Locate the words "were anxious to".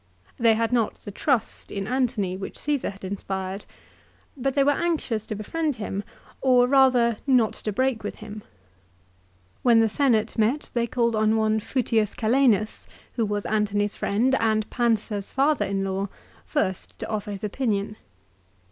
4.63-5.35